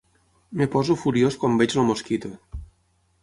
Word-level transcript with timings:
Em 0.63 0.69
poso 0.75 0.95
furiós 1.01 1.37
quan 1.43 1.59
veig 1.63 1.77
el 1.81 1.87
Mosquito. 1.91 2.31